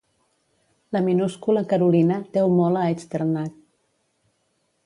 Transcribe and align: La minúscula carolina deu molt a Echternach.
La 0.97 1.01
minúscula 1.07 1.63
carolina 1.75 2.19
deu 2.39 2.57
molt 2.61 2.83
a 2.85 2.89
Echternach. 2.97 3.57